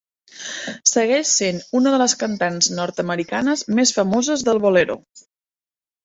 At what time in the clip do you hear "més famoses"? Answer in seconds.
3.81-4.45